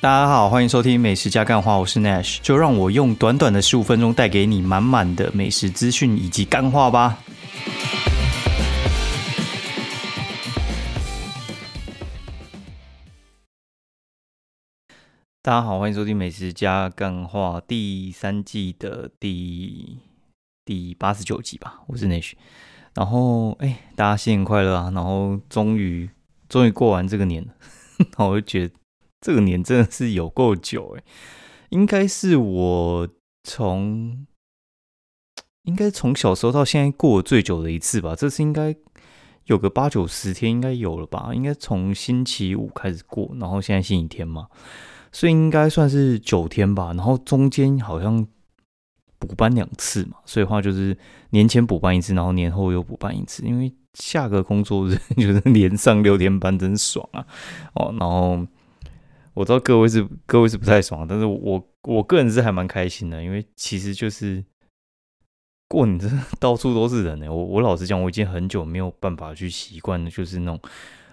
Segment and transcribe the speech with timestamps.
[0.00, 7.18] 大家好，欢迎收听美食加干话，我是 Nash，就让我用短短的十五分钟带给你满满的美食资讯以及干话吧。
[15.42, 19.98] 大家好，欢迎收听美食加干话第三季的第
[20.64, 22.34] 第八十九集吧，我是 Nash。
[22.94, 24.92] 然后，哎，大家新年快乐啊！
[24.94, 26.08] 然后终于
[26.48, 27.52] 终于过完这个年了，
[27.98, 28.74] 然后我就觉得。
[29.20, 31.02] 这个年真的是有够久哎，
[31.70, 33.08] 应该是我
[33.42, 34.26] 从
[35.64, 38.14] 应该从小时候到现在过最久的一次吧。
[38.16, 38.74] 这次应该
[39.44, 41.30] 有个八九十天，应该有了吧？
[41.34, 44.46] 应该从星期五开始过，然后现在星期天嘛，
[45.12, 46.92] 所以应该算是九天吧。
[46.94, 48.26] 然后中间好像
[49.18, 50.96] 补班两次嘛，所以话就是
[51.30, 53.44] 年前补班一次，然后年后又补班一次。
[53.44, 57.26] 因为下个工作日 就是连上六天班，真爽啊！
[57.74, 58.46] 哦，然后。
[59.38, 64.44] 我知道各位是各位是不太爽，但是我我个人是还蛮开心的，因为其实就是
[65.68, 67.32] 过年真的 到处都是人呢。
[67.32, 70.60] 我我老实讲，我已经很久没有办法去习惯的，就是那种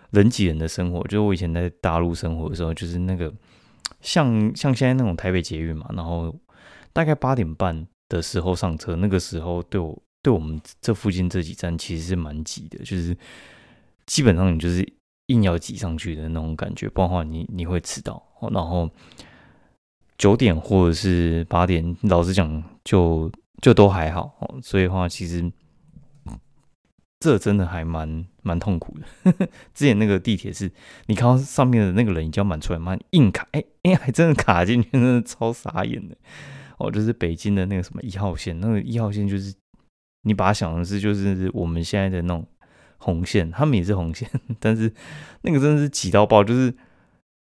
[0.10, 1.04] 人挤人的生活。
[1.04, 3.32] 就是我以前在大陆生活的时候，就是那个
[4.02, 6.36] 像像现在那种台北捷运嘛，然后
[6.94, 13.16] 大概八点半的时候上车，那个时候对我对我们这附近这几站其实是蛮挤的，就是
[14.08, 14.96] 基本上你就是。
[15.28, 18.22] 硬要挤上去的那种感觉，不然话你你会迟到。
[18.52, 18.88] 然后
[20.18, 23.32] 九点或者是八点，老实讲就
[23.62, 24.32] 就都还好。
[24.62, 25.52] 所以的话，其实
[27.20, 29.32] 这真的还蛮蛮痛苦的。
[29.74, 30.72] 之前那个地铁是，
[31.08, 36.16] 你看到上面的那个人已经要满出来，蛮硬卡，哎哎，还真的卡进去，真的超傻眼的。
[36.78, 39.56] 哦，就是北京的那个什么一号线，那个一号线就是
[40.22, 42.46] 你把它想的是，就是我们现在的那种。
[43.06, 44.28] 红线，他们也是红线，
[44.60, 44.92] 但是
[45.44, 46.74] 那个真的是挤到爆，就是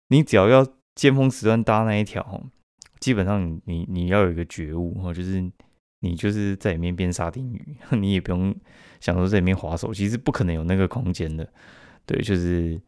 [0.08, 2.50] 你只要要尖峰时段搭那一条，
[2.98, 5.44] 基本上你你要有一个觉悟哈，就是
[6.00, 8.56] 你就是在里面边沙丁鱼， 你也不用
[9.00, 11.46] 想说在里面划手，其实不可能有那个空间的，
[12.06, 12.80] 对，就是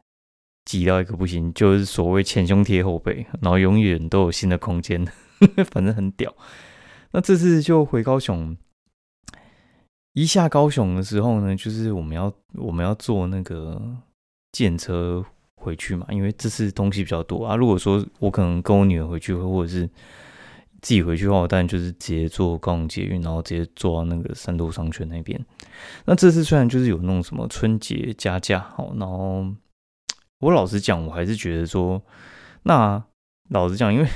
[0.65, 5.07] 挤到一个不行，就是所谓前胸贴后背，然后永远都有新的空间，
[5.71, 6.35] 反正很屌。
[7.13, 8.57] 那这次就回高雄。
[10.15, 13.81] 一下高雄的时候呢，就是我们要我们要坐那个
[14.51, 15.25] 电车
[15.57, 17.57] 回去嘛，因为这次东西比较多啊。
[17.57, 19.87] 如果说我可能跟我女儿回去，或者是
[20.83, 25.43] 自己回去的话，我当然就是直接坐高雄捷运，然后直接坐到那个三都商圈那边。
[26.05, 29.47] 那这次虽然就是有那种什么春节加价，好，然后
[30.41, 32.03] 我老实讲，我还是觉得说，
[32.65, 33.03] 那
[33.49, 34.07] 老实讲，因为。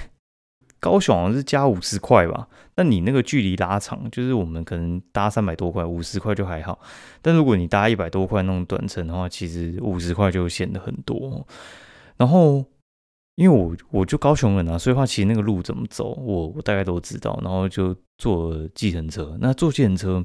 [0.78, 6.78] 高雄好像是加五十块吧，那你那个距离拉长，就是我们可能搭三百多块，五十块就还好。
[7.22, 11.44] 但如果你搭一百多块那种短程的话，其实五十块就显得很多。
[12.18, 12.64] 然后，
[13.36, 17.40] 因为我我就高雄人啊，所以话其实那个路怎么走，我我大概都知道。
[17.42, 20.22] 然后就坐计程车，那坐计程车，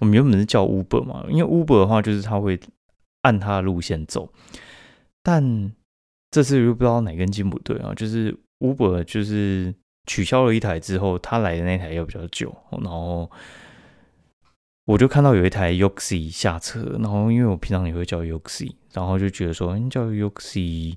[0.00, 2.58] 我们原本是叫 Uber 嘛，因为 Uber 的话就是他会
[3.22, 4.32] 按他的路线走，
[5.22, 5.70] 但
[6.30, 9.74] 这次又不知道哪根筋不对啊，就是 Uber 就是。
[10.10, 13.30] 取消了一台之后，他来的那台又比较久，然后
[14.84, 20.96] 我就看到有一台 Yoxi 下车，然后因为我平常也会叫 Yoxi，然后就觉得说嗯叫 Yoxi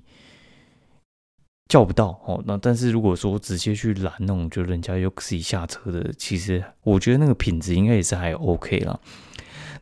[1.68, 2.42] 叫不到哦。
[2.44, 8.98] 那但是如果说直接去拦那种就人家 Yoxi 下车的，其实我觉得那个品质应该也是还 OK 啦。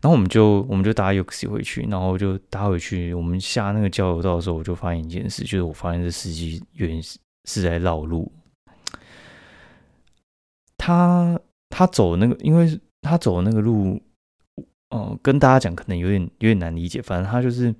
[0.03, 3.15] 然后我们就我们就搭 Yoxi 回去，然后就搭回去。
[3.15, 8.31] 我们下那个交流道的时候，我就发现一件事，就是我发现这司机原是在绕路。
[10.85, 11.39] 他
[11.71, 14.03] 他走那个，因为他走那个路，
[14.91, 17.01] 哦，跟大家讲可能有点有点难理解。
[17.01, 17.73] 反正他就是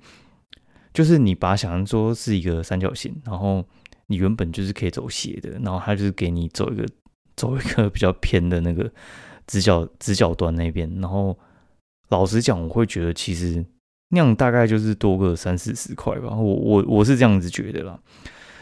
[0.93, 3.61] 就是你把想象说是一个三角形，然后
[4.07, 6.87] 你原本就是可以走斜的，然后他就是给你走一个
[7.35, 8.89] 走一个比较偏的那个
[9.47, 10.89] 直角直角端那边。
[11.01, 11.37] 然后
[12.07, 13.65] 老实讲，我会觉得其实
[14.11, 16.29] 那样大概就是多个三四十块吧。
[16.29, 17.99] 我我我是这样子觉得啦。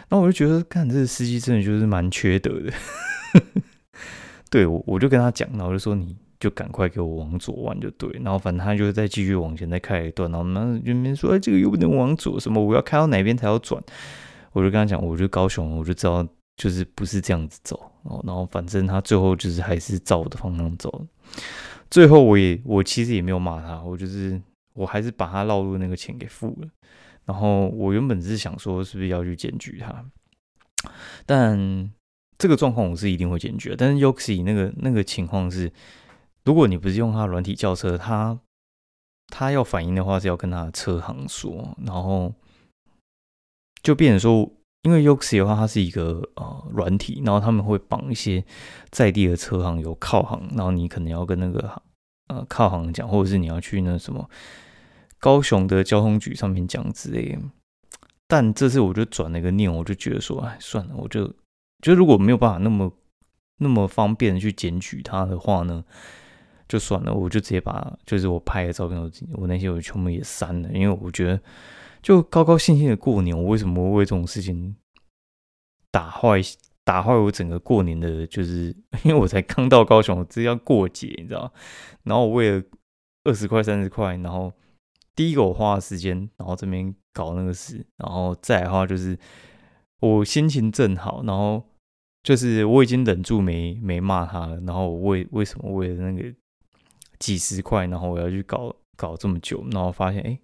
[0.10, 2.74] 那我就觉得，看这个司机真的就是蛮缺德的。
[4.52, 13.82] 对，我我就跟他讲，然后就说你就赶快给我往左弯就对，然后反正他就再继续往前再开一段，然后那那边说哎这个又不能往左，什么我要开到哪边才要转，
[14.52, 16.28] 我就跟他讲，我就高雄，我就知道
[16.58, 21.08] 就是不是这样子走，哦，然后反正他最后就是还是照我的方向走，
[21.90, 24.42] 最后我也我其实也没有骂他，我就是
[24.74, 26.68] 我还是把他绕路那个钱给付了，
[27.24, 30.06] 然后我原本是想说是不是要去检举他，
[31.26, 31.90] 但。
[32.42, 35.72] 这个状况我是一定会解决，但是 Yoxi 那个那个情况是，
[36.44, 38.40] 如果你不是用它软体叫车，它
[39.28, 42.34] 它要反应的话是要跟它的车行说，然后
[43.84, 44.52] 就变成说
[44.82, 48.44] 因为 Yoxi 的话，它是一个呃软体，然后他们会绑一些
[48.90, 51.80] 在地的车行有靠行，然后你可能要跟那个
[52.30, 54.28] 呃靠行讲，或者是你要去那什么
[55.20, 57.40] 高雄的交通局上面讲之类的。
[58.28, 61.32] 但这次我就转了一个念，我就觉得说，哎，算了，我就
[61.82, 62.92] 就如果没有办法那么
[63.58, 65.84] 那么方便的去检举它的话呢，
[66.68, 71.42] 就算了，我就直接把就是我拍的照片，我我那些我全部也删了，因为我觉得。
[72.04, 74.76] 就高高兴兴的过年，我为什么会为这种事情
[75.92, 76.42] 打坏
[76.84, 78.26] 打坏我整个过年的？
[78.26, 78.76] 就是
[79.06, 81.54] 因为我才刚到高雄，我这要过节，你知道
[82.02, 82.64] 然后我为了
[83.26, 84.52] 二十块、三十块，然后
[85.16, 89.16] 第一个我花了时间，然后这边搞那个事，然后再的话就是
[90.00, 91.64] 我心情正好，然后
[92.24, 96.34] 就是我已经忍住没没骂他了，然后我为为什么为了那个
[97.20, 100.40] 几十块，然后我要去搞搞这么久，然后发现哎。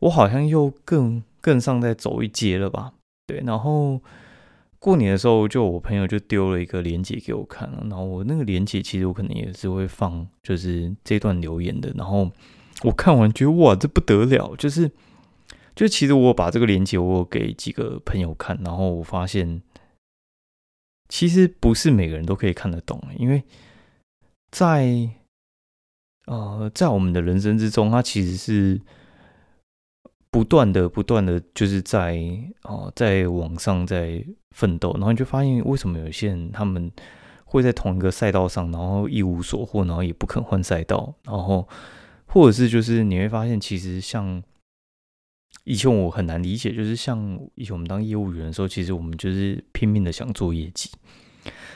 [0.00, 2.92] 我好像又更更上再走一阶了吧？
[3.26, 3.98] 对，然后
[4.78, 11.90] 过年的时候，就我朋友就丢了一个链接给我看了，然后我那个链接其实我可能也是会放，就是这段留言的。
[11.96, 12.30] 然后
[12.82, 14.54] 我看完觉得哇，这不得了！
[14.56, 14.90] 就是，
[15.74, 19.62] 就其实我把这个链接我给几个朋友看，然后我发现
[21.14, 23.40] 其实不是每个人都可以看得懂，因为
[24.50, 25.08] 在
[26.26, 28.80] 呃，在我们的人生之中，它其实是。
[30.28, 32.20] 不断的、不断的，就是在
[32.62, 36.90] 哦，在网上在奋斗，然后你就发现，为什么有些人他们
[37.44, 41.68] 会在同一个赛道上，然后一无所获，然后也不肯换赛道，然后
[42.26, 44.42] 或者是就是你会发现，其实像
[45.64, 50.90] 以前我很难理解，就是像以前我们当业务员的时候，其实我们就是拼命的想做业绩，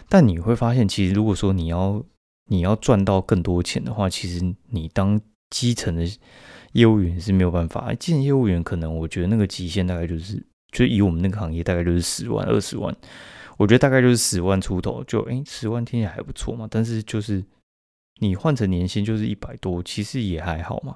[0.08, 2.02] 但你会发现，其实如果说你要
[2.46, 5.20] 你要赚到更多钱的话，其实你当
[5.50, 6.06] 基层的。
[6.73, 12.94] 业务员是没有办法，基层业务员可能我觉得那个极限大概就是，就以我们那个行业大概就是十万二十万，
[13.56, 17.43] 我觉得大概就是十万出头，就哎十万听起来还不错嘛，但是就是
[18.20, 20.94] 你换成年薪就是一百多，其实也还好嘛。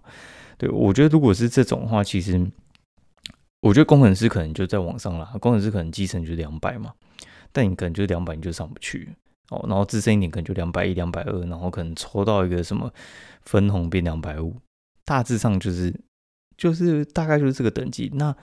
[0.59, 2.39] 对我觉得如果是这种的话，其实
[3.63, 6.93] 我觉得工程师可能就在往上拉，工程师可能基层就两百嘛，
[7.53, 9.09] 但你可能就两百你就上不去
[9.51, 12.93] 哦，然后资深一点可能就两百一两百二，然后可能抽到一个什么
[13.43, 14.57] 分红变两百五。
[15.05, 15.95] 大致上就是
[16.57, 18.11] 就是大概就是这个等级。
[18.15, 18.35] 那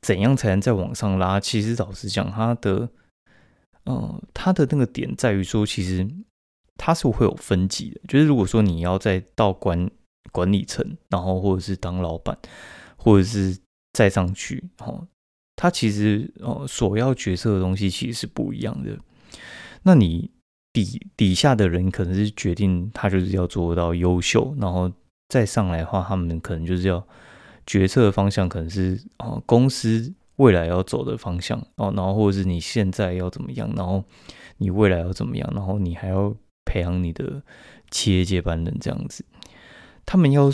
[0.00, 1.38] 怎样才能再往上拉？
[1.38, 2.88] 其实老实讲，它的
[3.84, 6.08] 呃，它的那个点在于说，其实
[6.76, 8.00] 它是会有分级的。
[8.08, 9.90] 就是如果说你要再到管
[10.30, 12.36] 管理层，然后或者是当老板，
[12.96, 13.56] 或者是
[13.92, 15.06] 再上去，哦，
[15.56, 18.98] 他其实哦所要角色的东西其实是不一样的。
[19.82, 20.30] 那你
[20.72, 24.90] 底底下的人可能是决定他就是要做到优秀，然后。
[25.28, 27.02] 再上来的话，他们可能就是要
[27.66, 34.04] 决策的方向，可能是哦公司未来要走的方向哦，然后或者是你现在要怎么样，然后
[34.58, 36.36] 你未来要怎么样，然后你还要
[36.66, 37.42] 培养你的
[37.90, 39.24] 企业接班人这样子。
[40.04, 40.50] 他们要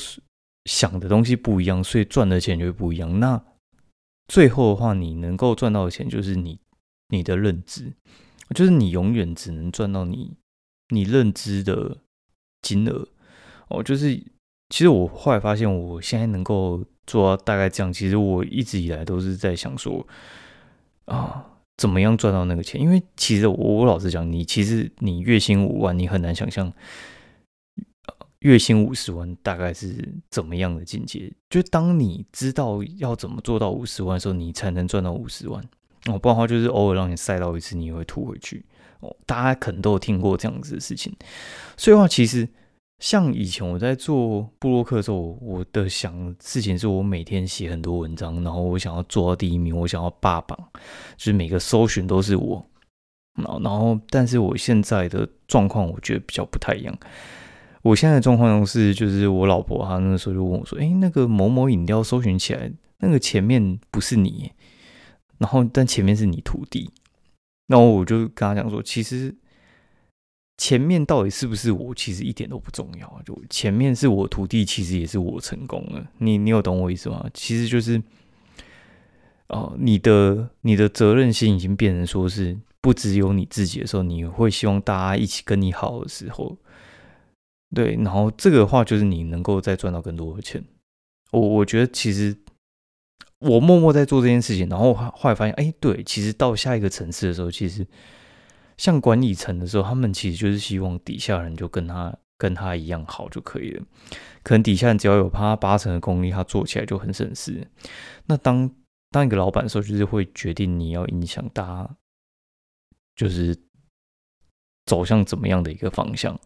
[0.69, 3.19] 想的东西不一样，所以赚的钱就会不一样。
[3.19, 3.43] 那
[4.29, 6.61] 最后的话，你能够赚到的钱就是你
[7.09, 7.95] 你的认知，
[8.55, 10.37] 就是你永远只能赚到你
[10.91, 11.99] 你认知的
[12.63, 13.09] 金额
[13.69, 14.23] 哦，就是。
[14.71, 17.91] 其实我后来发现，我现在能够做到大概这样。
[17.91, 20.07] 其实我一直以来都是在想说，
[21.07, 21.43] 啊，
[21.79, 22.79] 怎么样赚到那个钱？
[22.79, 26.71] 因为其实我我老实讲，你其实你月薪五万，你很难想象
[28.41, 31.33] 月薪五十万大概是怎么样的境界。
[31.51, 35.63] 就当你知道要怎么做到五十万的时候，你才能赚到五十万。
[36.07, 38.65] 哦，不然的话就是偶尔让你赛到一次，你也会吐回去。
[39.01, 41.15] 哦，大家可能都有听过这样子的事情。
[41.77, 42.49] 所以话，其实。
[43.01, 50.59] 像以前我在做布洛克的时候，我的想事情是我每天写很多文章，然后我想要做到第一名，我想要霸榜，
[51.17, 52.67] 就是每个搜寻都是我。
[53.35, 56.99] 然，然后，但是我现在的状况，我觉得比较不太一样。
[57.83, 64.53] 我现在的状况是，就是我老婆她那时候就问我说：“哎，那个某某饮料搜寻起来，那个前面不是你，
[65.39, 66.91] 然后但前面是你徒弟。”
[67.69, 69.35] 然后我就跟他讲说：“其实。”
[70.61, 73.23] 前面到底是不是我，其实一点都不重要。
[73.25, 76.05] 就前面是我徒弟，其实也是我成功了。
[76.19, 77.25] 你你有懂我意思吗？
[77.33, 78.03] 其实就是，
[79.51, 86.57] 哦，你的你的责任心已经变成说是不只有你自己的时候，你会希望大家一起跟你好的时候，
[87.75, 87.95] 对。
[87.97, 90.65] 然后这个话就是你能够再赚到更多的钱。
[91.33, 92.37] 我我觉得其实
[93.41, 97.87] 我默默在做这件事情，然后后来发现，哎，对，其实到下一个层次的时候，其实。
[98.79, 103.85] 像管理层的时候，他们其实就是希望底下人就跟他跟他一样好就可以了。
[104.45, 107.67] 可能底下人只要有他八成的功力，他做起来就很省事。
[108.27, 108.71] 那当
[109.11, 111.97] 当一个老板的时候，就是会决定你要影响大家，
[113.17, 113.59] 就是
[114.87, 116.39] 走向怎么样的一个方向。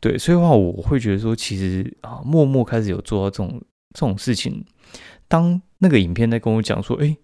[0.00, 3.62] 对，所以的话，我会觉得说，其实啊，默默开始有做到这种
[3.94, 4.64] 这种事情。
[5.28, 7.16] 当那个影片在跟我讲说，哎，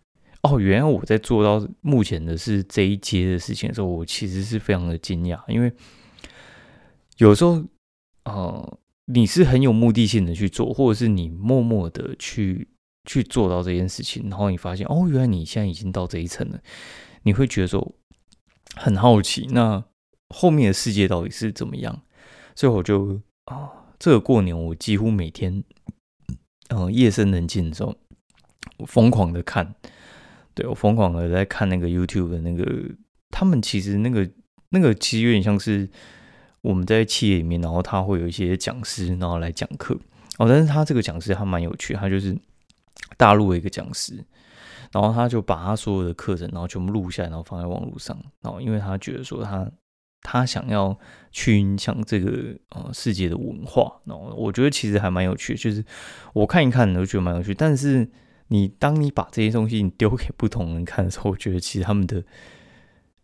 [0.42, 5.72] 哦，原来我在做到目前的是这一阶的事情的时候，我其实是非常的惊讶，因为
[7.16, 7.64] 有时候，
[8.24, 12.68] 呃，你是很有目的性的去做，或者是你默默的去
[13.06, 16.60] 去做到这件事情，然后你发现，哦，原来你现在已经到这一层了，
[17.22, 17.94] 你会觉得说
[18.74, 19.82] 很好奇，那
[20.28, 22.02] 后面的世界到底是怎么样？
[22.56, 25.62] 所以我就啊，这个过年我几乎每天，
[26.68, 27.94] 嗯，夜深人静的时候，
[28.78, 29.74] 我疯狂的看，
[30.54, 32.64] 对我疯狂的在看那个 YouTube 的那个，
[33.30, 34.28] 他们其实那个
[34.70, 35.86] 那个其实有点像是
[36.62, 39.94] 我们在企业里面，然后他会有一些讲师，然后来讲课
[40.38, 42.34] 哦，但是他这个讲师还蛮有趣，他就是
[43.18, 44.24] 大陆的一个讲师，
[44.92, 49.70] 然后他就把他所有的课程，然后全部录下来，然后放在网络上，然后因为他觉得说他。
[50.28, 50.98] 他想要
[51.30, 55.84] 去影响这个呃世界的文化，然后我觉得其实还蛮有趣，就是
[56.34, 57.54] 我看一看都觉得蛮有趣。
[57.54, 58.10] 但是
[58.48, 62.24] 你当你把这些东西你丢给不同人看的时候，我觉得其实他们的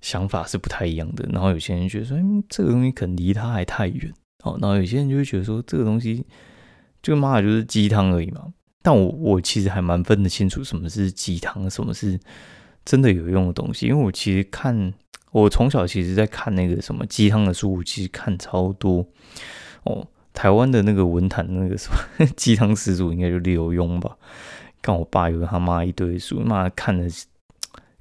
[0.01, 1.29] 想法是不太一样的。
[1.33, 4.13] 然后有些人觉得说，嗯，这个东西可能离他还太远
[4.45, 4.57] 哦。
[4.63, 6.25] 然后有些人就会觉得说，这个东西
[7.03, 8.53] 就妈的就是鸡汤而已嘛。
[8.81, 12.21] 但我我其实还蛮分得清楚什么是鸡汤，什么是
[12.85, 14.95] 真的有用的东西，因为我其实看。
[15.33, 19.07] 我从小其实在看那个什么鸡汤的书，其实看超多
[19.85, 20.07] 哦。
[20.35, 24.17] 台湾的那个文坛那个什么 鸡汤始祖，应该就刘墉吧。
[24.81, 27.07] 看我爸有他妈一堆书，妈看的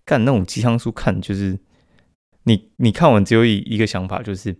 [0.05, 1.59] 干那种鸡汤书，看就是
[2.43, 4.55] 你你看完只有一一个想法，就是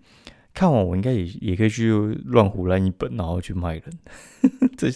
[0.54, 1.90] 看完我应该也也可以去
[2.26, 3.84] 乱胡乱一本，然后去卖人。
[4.78, 4.92] 这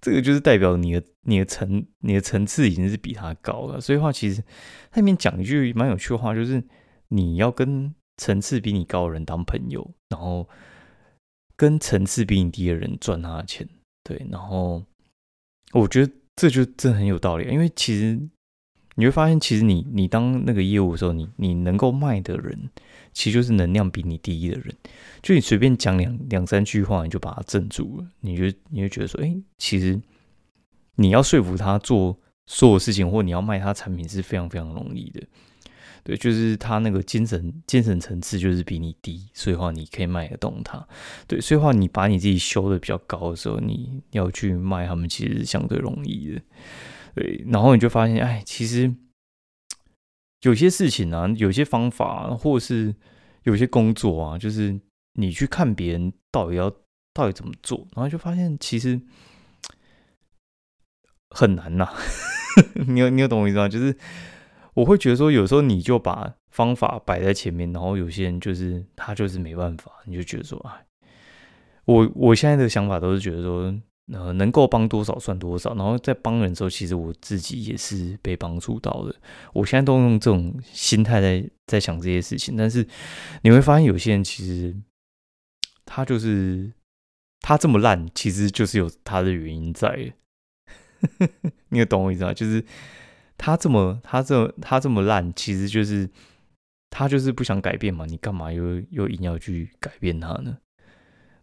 [0.00, 3.80] 这个就是代表你的你的层你的层次已经是比他高了。
[3.80, 4.40] 所以话其实
[4.92, 6.62] 他里面讲一句蛮有趣的话，就是。
[7.10, 10.48] 你要跟层次比你高的人当朋友，然后
[11.56, 13.68] 跟层次比你低的人赚他的钱，
[14.02, 14.26] 对。
[14.30, 14.82] 然后
[15.72, 18.18] 我觉得这就真很有道理，因为其实
[18.94, 22.70] 你会发现，其实你你当那个业务的时候，你你能够卖的人，
[23.12, 24.74] 其实就是能量比你低的人。
[25.22, 30.00] 就你随便讲两两三句话，你就把他镇住了，你就你会觉得说，哎，其实
[30.96, 35.22] 你要说服他做所有事情，或你要卖他产品是非常非常容易的。
[36.02, 40.86] 对，就是他那个精神精神层次就是比你低，所以话你可以卖得动他。
[41.28, 46.42] 对，所以话你把你自己修的比较高的时候，你要去卖他们，其实是相对容易的。
[47.14, 48.94] 对，然后你就发现，哎，其实
[50.42, 52.94] 有些事情啊，有些方法，或是
[53.42, 54.80] 有些工作啊，就是
[55.14, 56.70] 你去看别人到底要
[57.12, 59.00] 到底怎么做，然后就发现其实
[61.28, 61.92] 很难呐。
[62.88, 63.68] 你有你有懂我意思吗？
[63.68, 63.94] 就是。
[64.74, 70.86] 我会觉得说，有时候你就把方法摆在前面，然后有些人就是他就是没办法，你就觉得说，哎，
[71.84, 73.74] 我我现在的想法都是觉得说，
[74.12, 79.14] 呃，能够帮多少算多少，然后在帮人的时候，其实我自己也是被帮助到的。
[79.52, 82.86] 我现在都用这种心态在在想这些事情，但是
[83.42, 84.76] 你会发现，有些人其实
[85.84, 86.72] 他就是
[87.40, 90.14] 他这么烂，其实就是有他的原因在。
[91.70, 92.32] 你有懂我意思吗？
[92.32, 92.64] 就是。
[93.42, 96.06] 他这么，他这他这么烂，其实就是
[96.90, 98.04] 他就是不想改变嘛。
[98.04, 100.58] 你干嘛又又硬要去改变他呢？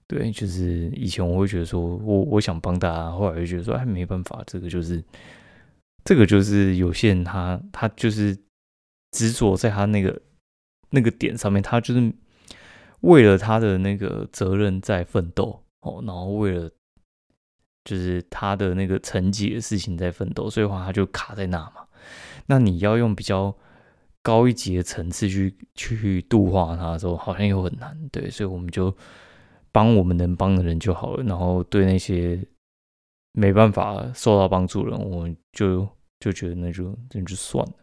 [0.06, 5.04] 对，就是以前我会觉得说我我想帮大家，后来就觉得说哎没办法，这个就是
[6.06, 8.38] 这个就是有些人他他就是
[9.10, 10.22] 执着在他那个
[10.92, 12.14] 那个点上面，他就是
[13.02, 16.70] 为了他的那个责任在奋斗哦，然后为了。
[17.88, 21.87] 就是他的那个成绩的事情在奋斗，所以话他就卡在那嘛。
[22.46, 23.56] 那你要用比较
[24.22, 27.98] 高一级的层次去去度化它的时候，好像又很难。
[28.12, 28.96] 对，所以我们就
[29.72, 31.24] 帮我们能帮的人就好了。
[31.24, 32.40] 然后对那些
[33.34, 35.88] 没办法受到帮助的人，我们就
[36.20, 37.74] 就觉得那就那就算了。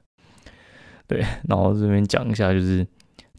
[1.07, 2.87] 对，然后这边讲一下，就是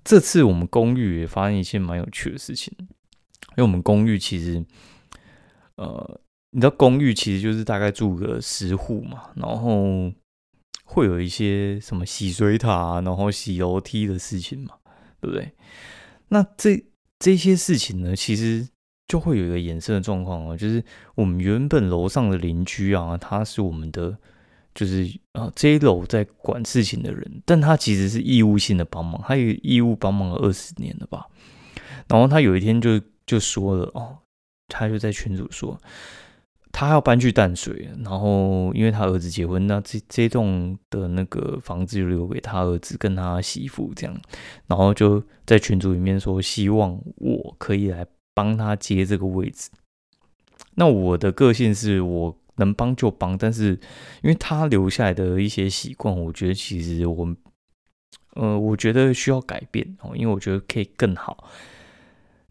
[0.04, 4.66] 这次我们公寓也发生一些蛮有趣的事情，因为我们公寓其实
[5.76, 6.22] 呃。
[6.52, 10.10] 你知道公寓其实就是大概住个十户嘛，然后
[10.86, 14.76] 会有一些什么洗水塔，然后洗楼梯的事情嘛，
[15.20, 15.52] 对不对？
[16.30, 16.86] 那这
[17.20, 18.66] 这些事情呢，其实
[19.08, 20.84] 就会有一个衍生的状况哦，就是
[21.16, 24.18] 我们原本楼上的邻居啊，他是我们的，
[24.74, 31.26] 就是啊这一楼在管事情的人，但他其实是义务性的帮忙，他有义务帮忙了二十年了吧？
[32.08, 34.20] 然后他有一天就就说了哦，
[34.68, 35.80] 他就在群主说。
[36.78, 44.14] 他要搬去淡水，然后因为他儿子结婚，那这这栋的那个房子就留给他儿子跟他媳妇这样，
[44.68, 49.70] 然后就在群组里面说希望我可以来帮他接这个位置。
[50.74, 53.70] 那我的个性是我能帮就帮，但是
[54.22, 57.34] 因为他留下来的一些习惯，我觉得其实我，
[58.34, 61.50] 呃，我觉得需要改变哦，因为我觉得可以更好。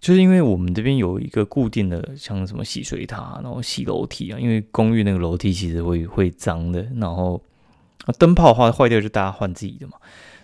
[0.05, 4.39] 就是因为我们这边有一个固定的，像什么洗水塔，然后洗楼梯啊。
[4.39, 7.43] 因为公寓那个楼梯其实会会脏的，然后
[8.19, 9.95] 灯泡的话坏掉就大家换自己的嘛。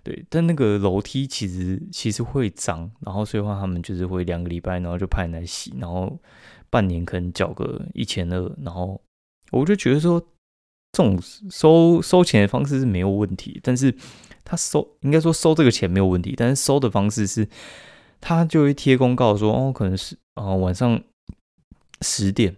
[0.02, 6.18] 对，但那个楼梯其实其实会脏，然后所以话他们就是会两个礼拜，然后就派人来洗，然后
[6.70, 8.98] 半年可能缴个一千二，然后
[9.50, 10.18] 我就觉得说
[10.90, 13.94] 这种收收钱的方式是没有问题，但是
[14.42, 17.46] 他收应该说收这个钱没有问题，但是收的方式是。
[18.20, 21.02] 他就会贴公告说，哦，可能是啊晚上
[22.02, 22.54] 十点，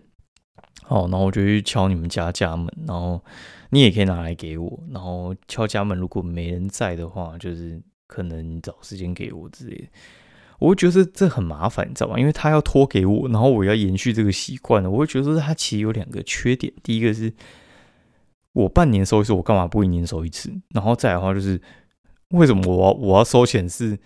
[0.88, 3.22] 哦，然后我就去敲你们家家门，然后
[3.70, 9.84] 你也可以拿来给我，然后敲家门，如果没人在的话，就是可能找时间给我之类的。
[10.58, 12.18] 我会觉得这很麻烦，你知道吗？
[12.18, 17.32] 因为他要托给我，然后我要延续这个习惯我会觉得他其实有两个缺点，第一个是
[18.52, 20.52] 我半年收一次，我干嘛不一年收一次？
[20.70, 21.60] 然后再的话就是，
[22.30, 23.98] 为什么我我要收钱是？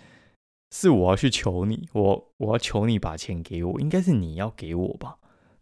[0.78, 5.16] 是我要去求你，我我要求你把钱给我，应该是你要给我吧？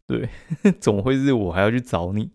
[0.09, 0.29] 对，
[0.81, 2.33] 怎么会是我还要去找你？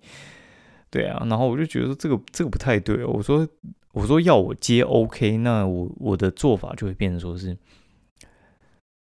[0.89, 3.03] 对啊，然后我就觉得这个这个不太对。
[3.03, 3.45] 我说
[3.91, 7.57] 我说要我接 OK，那我我的做法就会变成说是，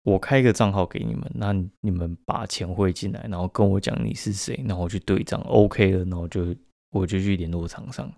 [0.02, 6.54] 我开一个账号给你们，那你们把钱汇进来，然后跟我讲你是谁，然后我去对账 OK 了，然后就
[6.90, 8.12] 我就去联络厂商。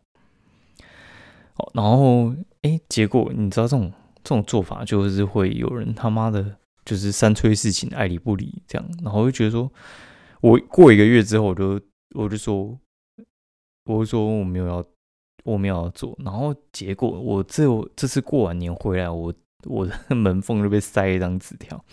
[1.54, 3.92] 好，然后哎，结果你知道这种。
[4.24, 9.70] 这种做法就是会有人他妈的，就是三催四请，爱理不理这样，然后我就觉得说，
[10.40, 11.78] 我过一个月之后，我就
[12.14, 12.78] 我就说，
[13.84, 14.82] 我就说我没有要，
[15.44, 19.34] 我没有要做，然后结果我这这次过完年回来，我
[19.66, 21.84] 我的门缝就被塞一张纸条，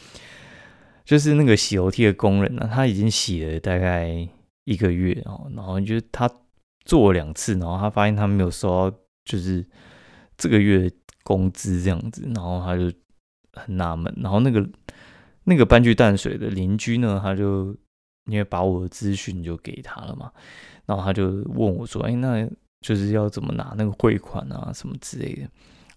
[1.03, 4.07] 就是那个洗楼梯的工人呢，他已经洗了大概
[4.63, 6.31] 一个月哦，然后就他
[6.85, 9.67] 做了两次，然后他发现他没有收到，就是
[10.37, 10.89] 这个月。
[11.23, 12.91] 工资这样子，然后他就
[13.53, 14.67] 很纳闷，然后那个
[15.43, 17.75] 那个搬去淡水的邻居呢，他就
[18.25, 20.31] 因为把我的资讯就给他了嘛，
[20.85, 22.47] 然后他就问我说：“哎，那
[22.81, 25.49] 就是要怎么拿那个汇款啊，什么之类的？”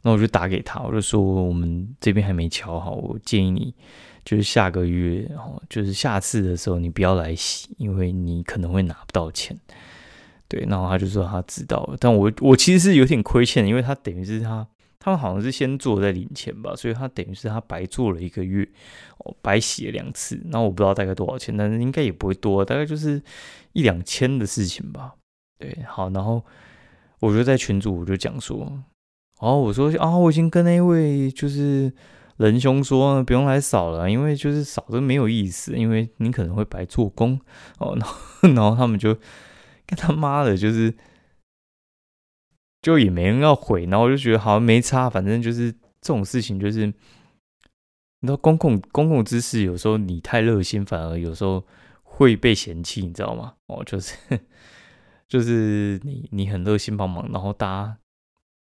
[0.02, 3.74] 那我就打给他，我就说我们这边还没敲好，我建议你
[4.24, 9.58] 就是下个月，然后就是下次的时候你不要来洗，因为你可能会拿不到钱。
[10.48, 14.66] 对，然后他就说他知道了，但我我其实是有点亏欠，因为他等于是他。
[15.04, 18.66] 他们好像是先做再领钱吧，所以他等于是他白做了一个月，
[19.18, 20.40] 哦，白洗了两次。
[20.46, 23.22] 那我不知道大概多少钱，但是应该也不会多，大概就是
[23.74, 25.12] 一两千的事情吧。
[25.58, 26.42] 对，好，然后
[27.20, 28.82] 我就在群主我就讲说，
[29.40, 31.92] 哦，我说啊，我已经跟那位就是
[32.38, 37.38] 仁兄说不用来扫了，因为就是扫的没有意思，因为你可能会白做工
[37.78, 37.94] 哦。
[38.00, 38.16] 然后
[38.54, 39.12] 然后他们就
[39.84, 40.94] 跟他妈的，就是。
[42.84, 46.92] 就也没人要回，然后我就觉得好像没差，反正就是这种事情，就是你
[48.26, 51.64] 知道，公共公共知识有时候你太热心，反而有时候
[52.02, 53.54] 会被嫌弃，你知道吗？
[53.68, 54.14] 哦，就是
[55.26, 57.98] 就是你你很热心帮忙，然后大家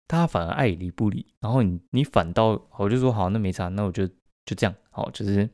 [0.07, 5.49] 大家反而爱理不理，然后你你反倒我就说好，那没差，那我就就这样，好，就是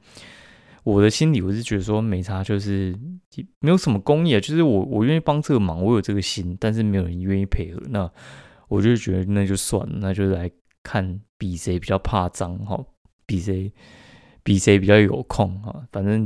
[0.84, 2.96] 我的心里我是觉得说没差，就是
[3.58, 8.08] 没有什么公益啊，就是我我愿意帮这个忙，我有这个心，但是没有人愿意配合，那。
[8.72, 10.50] 我就觉得那就算了，那就来
[10.82, 12.82] 看比谁比较怕脏哈，
[13.26, 13.70] 比谁
[14.44, 15.86] 比谁比较有空哈。
[15.92, 16.22] 反正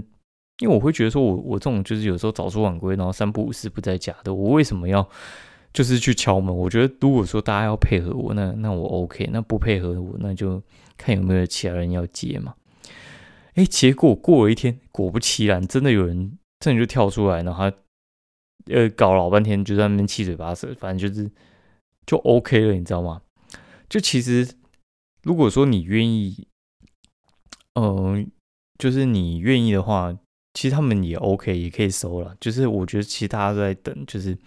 [0.59, 5.09] 因为我会觉得说，我我这种就是有时候早出晚归，然后三不五时不在家的，我为什么要
[5.73, 6.55] 就是去敲门？
[6.55, 10.61] 我觉得如果说大家要配合我，那那我 OK，那不配合我，那就
[10.97, 12.53] 看有没有其他人要接嘛。
[13.55, 17.77] 哎，结果过了一天，果不其然，真的有人真的就跳出来，然后他
[18.71, 21.27] 呃搞老半天，就在那边七嘴八舌，反正就是。
[22.05, 23.21] 就 OK 了，你知道吗？
[23.89, 24.47] 就其实，
[25.23, 26.47] 如果说你愿意，
[27.75, 28.29] 嗯，
[28.77, 30.15] 就是你愿意的话，
[30.53, 32.35] 其实他们也 OK，也可以收了。
[32.39, 34.37] 就是我觉得，其实大家都在等，就是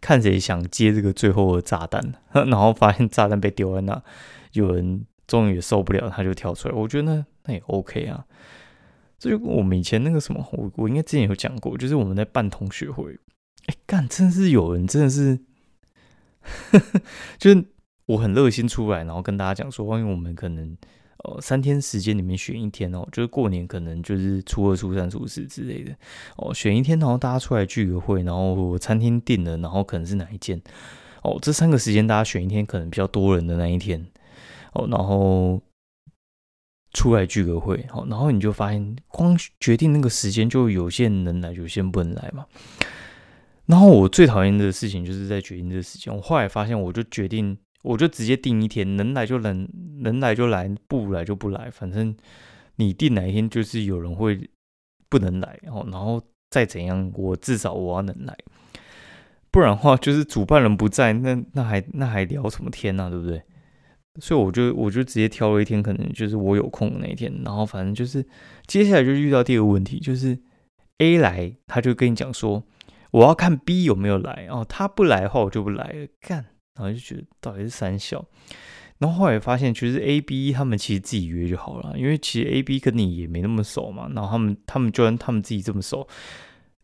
[0.00, 4.02] 看谁想接这个最后的炸弹， 然后发现炸弹被丢在那，
[4.52, 6.74] 有人终于受不了，他就跳出来。
[6.74, 8.24] 我觉得那那也 OK 啊。
[9.18, 13.16] 这就跟我们以前那个什么，我我应该之前有讲过，就是我们在办同学会，
[13.66, 15.38] 哎，干，真的是有人真的是。
[17.38, 17.64] 就是
[18.06, 20.76] 我很热心出来，然后跟大家讲说，万一我们可能
[21.24, 25.94] 呃三天时间里面选一天哦，就是过年可能就是初二、初三、初四之类的
[26.36, 30.60] 哦，选一天，然后大家出来聚个会，然后餐厅定了，然后可能是哪一间
[31.22, 34.06] 哦，这三个时间大家选一天，可能比较多人的那一天
[34.72, 35.62] 哦，然后
[36.92, 42.44] 出来聚个会，好，然后你就发现光决定那个时间，就有些人能来，有些人不能来嘛。
[43.66, 46.14] 然后我最讨厌的事情就是在决定这个时间。
[46.14, 49.66] 我后来发现，我就决定，我就直接定一天，能来就能，
[50.00, 51.70] 能来就来，不来就不来。
[51.70, 52.14] 反正
[52.76, 54.50] 你定哪一天，就是有人会
[55.08, 56.20] 不能来，然后，然后
[56.50, 58.36] 再怎样，我至少我要能来。
[59.52, 63.08] 不然的话，就是主办人不在，那那还那还聊什么天呢？
[63.08, 63.40] 对不对？
[64.20, 67.32] 所以我就我就直接挑了一天，可能就是我有空的那一天。
[67.44, 68.26] 然后反正就是
[68.66, 70.36] 接下来就遇到第二个问题，就是
[70.98, 72.64] A 来，他就跟你讲说。
[73.12, 76.38] 我要看 B 有没有来哦，他不来的话我就不来了，干，
[76.74, 78.24] 然后就觉得到底是三小，
[78.98, 86.08] 然后后来发现其实 A、B 他们其实自己约就好了，因为其实 A、B 跟你也没那么熟嘛，然后他们他们就算他们自己这么熟，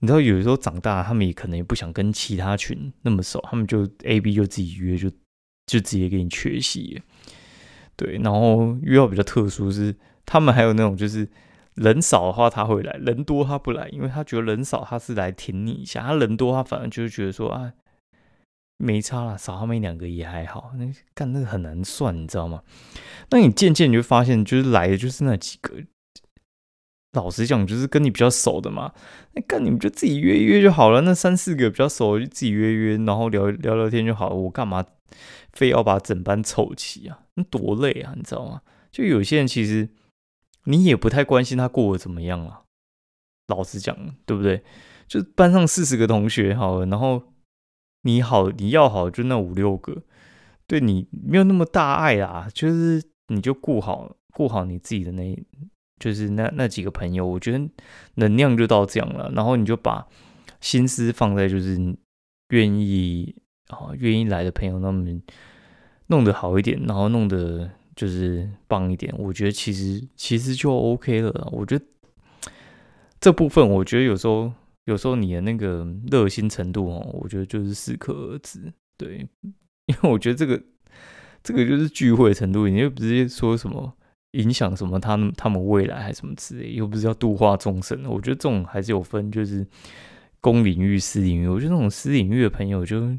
[0.01, 5.11] 你知道有时候长大他们也可能也不想跟其他群那么熟，他们就 A、B 就自己约就
[5.67, 7.01] 就直接给你缺席，
[7.97, 11.27] 对，然后约到比较特殊是他们还有那种就是。
[11.81, 17.73] 人少的话他会来，人多他不来，因为他觉得人少他是来挺你一下，他人多他反而就是觉得说啊
[18.77, 20.73] 没差了，少他们一两个也还好。
[20.77, 22.62] 那干那个很难算，你知道吗？
[23.31, 25.75] 那你渐渐你就发现，就是来的就是那几个，
[27.12, 28.93] 老实讲就是跟你比较熟的嘛。
[29.33, 34.37] 那干你们就自己约约就好了，那三四个比较熟就自己约约，然后聊聊聊天就好了。
[34.37, 34.85] 我干嘛
[35.53, 37.21] 非要把整班凑齐啊？
[37.35, 38.62] 那多累啊，你知道吗？
[38.91, 39.88] 就有些人其实。
[40.70, 42.64] 你也不太关心他过得怎么样了，
[43.46, 44.62] 老实讲，对不对？
[45.07, 47.22] 就班上四十个同学好了，然后
[48.02, 50.02] 你好，你要好就那五六个，
[50.66, 52.48] 对你没有那么大爱啦。
[52.52, 55.42] 就是你就顾好顾好你自己的那，
[55.98, 57.66] 就是那那几个朋友，我觉得
[58.16, 59.31] 能量就到这样了。
[59.35, 60.07] 然后你就把
[60.61, 61.96] 心思放在就是
[62.50, 63.35] 愿意
[63.68, 65.18] 啊愿意来的朋友那么
[66.09, 67.70] 弄得好一点，然后弄得。
[67.98, 71.48] 就是棒一点，我觉得其实其实就 OK 了。
[71.50, 71.84] 我觉得
[73.18, 74.52] 这部分，我觉得有时候
[74.84, 78.72] 有时候你的那个热心程度哦，我觉得就是适可而止。
[78.96, 79.28] 对，
[79.90, 80.62] 因为我觉得这个
[81.42, 83.92] 这个就是聚会程度，你又不是说什么
[84.30, 88.04] 影响什么他们他们未来还是什么之类，又不是要度化众生。
[88.04, 89.66] 我觉得这种还是有分，就是
[90.40, 91.48] 公领域、私领域。
[91.48, 93.18] 我觉得那种私领域的朋友就。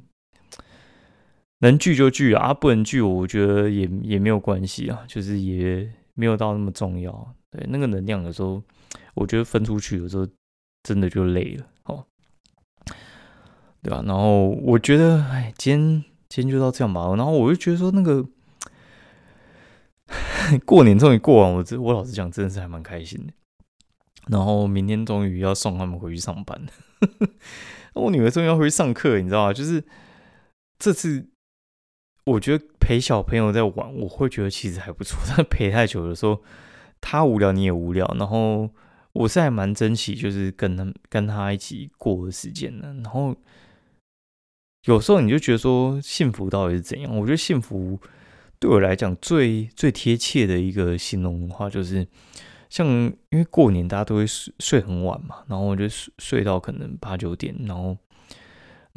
[1.62, 7.36] 能聚就聚啊，不能聚，我觉得也也没有关系啊，就是也没有到那么重要。
[7.52, 8.64] 对，那个能量有时候，
[9.14, 10.26] 我觉得分出去有时候
[10.84, 12.06] 真的就累了，哦，
[13.82, 14.02] 对吧？
[14.06, 17.14] 然后我觉得，哎，今天今天就到这样吧。
[17.18, 18.26] 然后我就觉得说，那个
[20.66, 23.34] 过年终于过完，我这我老实讲，真的是还蛮开心的。
[24.28, 26.62] 然后明天终于要送他们回去上班，
[27.96, 29.52] 我女儿终于要回去上课，你知道吗？
[29.52, 29.84] 就是
[30.78, 31.28] 这次。
[32.30, 35.20] 我觉得陪小朋友在玩，我会觉得其实还不错。
[35.28, 36.42] 但陪太久的时候，
[37.02, 38.06] 他无聊你也无聊。
[38.20, 38.70] 然后
[39.14, 42.94] 我是还蛮珍惜，就是跟他跟他一起过的时间的。
[42.96, 43.36] 然后
[44.86, 47.18] 有时候你就觉得说，幸福到底是怎样？
[47.18, 48.00] 我觉得幸福
[48.60, 52.08] 对我来讲最最贴切的一个形容的话，就是
[52.70, 57.98] 像因为过年大家都会睡睡很晚嘛，然后我就睡睡到可能八九点，然后。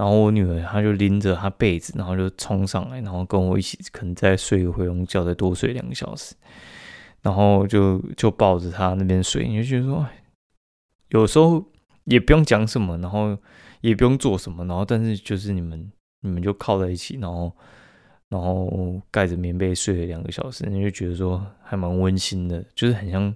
[0.03, 6.35] 然后我女儿她就拎着她被子，然后就冲上来，然后跟我一起，可能再睡个回笼觉，再多睡两个小时，
[7.21, 10.05] 然后就就抱着她那边睡，你就觉得说，
[11.11, 11.65] 有时候
[12.07, 13.39] 也不用讲什么，然后
[13.81, 17.57] 也不用做什么，然后但是就是你们你们就靠在一起，然后
[18.29, 23.33] 然后盖着棉被睡了两个小时，你就觉得说还蛮温馨的，就是很像，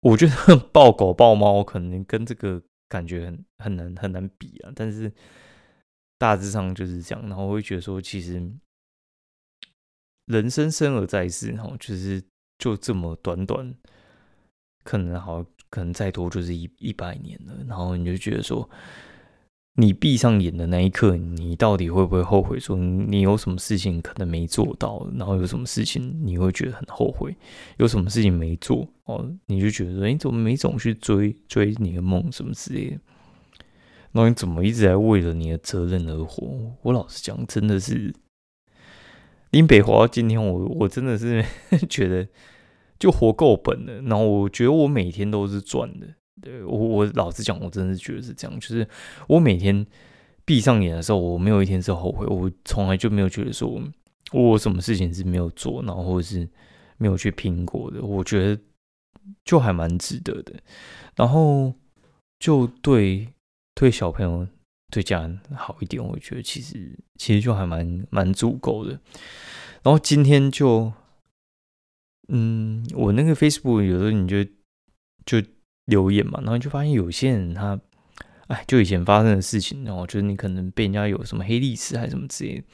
[0.00, 2.62] 我觉得抱狗抱猫可能跟这个。
[2.94, 5.12] 感觉很很难很难比啊，但是
[6.16, 7.28] 大致上就是这样。
[7.28, 8.40] 然后我会觉得说，其实
[10.26, 12.22] 人生生而在世，然后就是
[12.56, 13.74] 就这么短短，
[14.84, 17.64] 可能好，可能再多就是一一百年了。
[17.66, 18.70] 然后你就觉得说。
[19.76, 22.60] 你闭上眼的那一刻，你到底会不会后悔？
[22.60, 27.36] 说你有什么事情可能没做到，然后有什么事情你会觉得很后悔？
[27.78, 33.00] 有什么事情没做哦，你就觉得你怎么没总去追追你的梦什么之类的？
[34.12, 36.72] 那你怎么一直在为了你的责任而活？
[36.82, 38.14] 我老实讲，真的是
[39.50, 40.06] 林北华。
[40.06, 41.44] 今天我我真的是
[41.90, 42.28] 觉得
[42.96, 44.00] 就活够本了。
[44.02, 46.06] 然后我觉得我每天都是赚的。
[46.44, 48.60] 对我，我老实讲，我真的是觉得是这样。
[48.60, 48.86] 就是
[49.26, 49.84] 我每天
[50.44, 52.26] 闭上眼的时候，我没有一天是后悔。
[52.26, 53.82] 我从来就没有觉得说
[54.32, 56.46] 我什么事情是没有做，然后或者是
[56.98, 58.62] 没有去拼过的，我觉得
[59.44, 60.52] 就还蛮值得的。
[61.16, 61.72] 然后
[62.38, 63.26] 就对
[63.74, 64.46] 对小朋友、
[64.90, 69.00] 对家人好一点，我觉得其实其实就还蛮蛮足够的。
[69.82, 70.92] 然后今天就，
[72.28, 74.44] 嗯，我那个 Facebook 有时候你就
[75.26, 75.46] 就
[75.86, 77.78] 留言嘛，然后就发现有些人他，
[78.48, 82.64] 哎，就以前发生的事情，然后就是你可能被人家有什么黑历史还是什么之类的。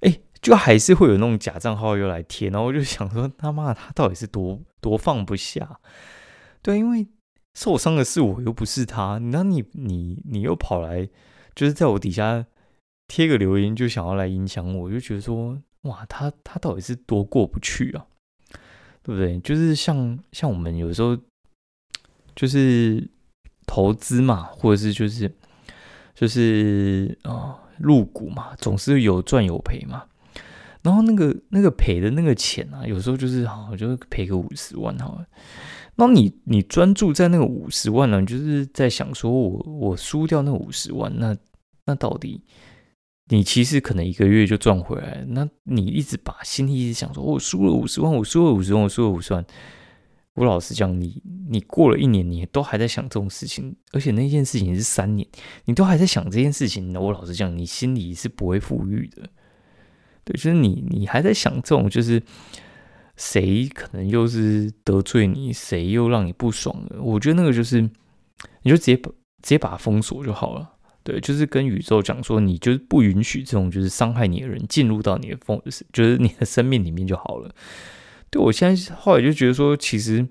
[0.00, 5.80] 哎，就还是会有那种假账号又来贴，然后我就想说，他妈他到底是多多放不下？
[6.62, 7.06] 对，因为
[7.54, 9.18] 受伤的是我，又不是他。
[9.18, 11.08] 那你你你又跑来，
[11.54, 12.44] 就是在我底下
[13.08, 18.06] 贴个留言，就想要来影响我我，就觉得说，哇，他他到底是多过不去啊？
[19.02, 19.38] 对不对？
[19.38, 21.16] 就是像像我们有时候
[22.36, 23.10] 就是
[23.66, 25.28] 投资嘛，或者是就是
[26.14, 27.56] 就是啊。
[27.78, 30.04] 入股嘛，总是有赚有赔嘛。
[30.80, 35.26] 然后那个那个赔的那个钱啊，有时候就是好，就赔个五十万好了。
[35.96, 41.36] 那你你专注在那个五十万呢，就是在想说我我输掉那五十万，那
[41.84, 42.42] 那到底
[43.28, 45.22] 你其实可能一个月就赚回来。
[45.28, 49.44] 那你一直把心里一直想说，我输了五十万，我输了五十万，我输了五十万。
[50.36, 55.26] 我老实讲，你你过了一年，你都还在想这种事情，而且那件事情是三年，
[55.64, 56.94] 你都还在想这件事情。
[56.94, 59.22] 我老实讲，你心里是不会富裕的。
[60.24, 62.22] 对，就是你你还在想这种，就是
[63.16, 67.00] 谁可能又是得罪你，谁又让你不爽的。
[67.00, 69.10] 我觉得那个就是，你就直接把
[69.42, 70.72] 直接把它封锁就好了。
[71.02, 77.54] 对，就是跟宇宙讲说，你就是不允许这种就是伤害你的人进入到你的风，就是你的生命里面就好了。
[78.30, 80.26] 对我现在后来就觉得说，其实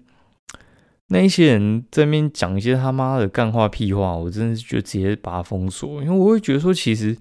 [1.07, 7.17] 那一些人在那边讲一些他妈的干话屁话，我真的是就直接把他封锁，因为我会觉得说，其实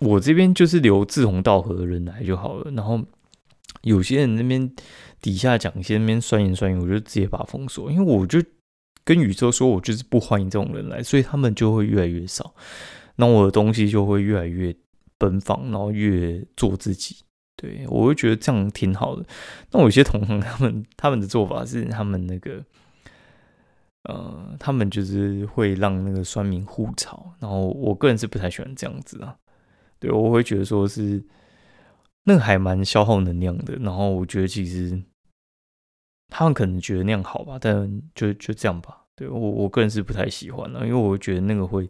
[0.00, 2.70] 我这边就是留志同道合的人来就好了。
[2.72, 3.00] 然后
[3.82, 4.70] 有些人那边
[5.20, 8.42] 底下讲一些那边酸言酸语，我就直接把他封锁，因为我就
[9.02, 12.54] 跟宇宙说，我就是不欢迎这种人来，所以他们就会越来越少，
[13.16, 14.74] 那我的东西就会越来越
[15.18, 17.16] 奔放，然后越做自己。
[17.56, 19.24] 对，我会觉得这样挺好的。
[19.70, 22.62] 那我有些同行，他们他们的做法是，他们那个，
[24.02, 27.32] 呃，他们就是会让那个酸民互吵。
[27.38, 29.36] 然后我个人是不太喜欢这样子啊。
[30.00, 31.24] 对，我会觉得说是
[32.24, 33.76] 那个还蛮消耗能量的。
[33.76, 35.00] 然后我觉得其实
[36.28, 39.04] 他们可能觉得那样好吧，但就就这样吧。
[39.14, 41.88] 对我我个人是不太喜欢的，因为我觉得那个会。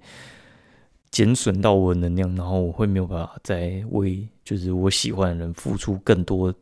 [1.14, 6.52] 减损到我的能量，然后我会没有办法再为就是我喜欢的人付出更多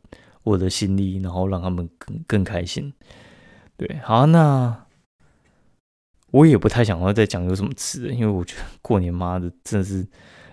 [0.43, 2.93] 我的心力，然后让他们更更开心。
[3.75, 4.85] 对，好，那
[6.29, 10.07] 我也不太想要再讲有什么吃的，因为我觉得过年妈的真的是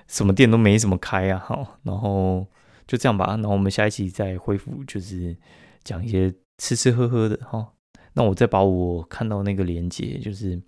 [0.08, 1.38] 什么店都没怎么开啊。
[1.38, 2.46] 好，然后
[2.86, 3.36] 就这样吧。
[3.36, 5.36] 那我们下一期再恢复，就是
[5.84, 7.74] 讲一些吃吃喝喝的哈。
[8.14, 10.58] 那我再把我看到那个链接，就是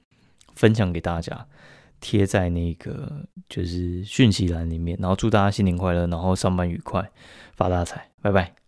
[0.55, 1.47] 分享给大家。
[2.03, 7.11] 贴在那个就是讯息栏里面，然后祝大家新年快乐，然后上班愉快，
[7.55, 8.62] 发大财，拜拜。